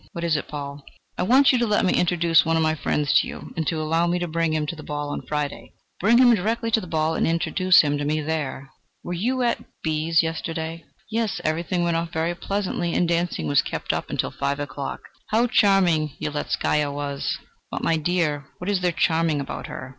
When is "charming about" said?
18.91-19.67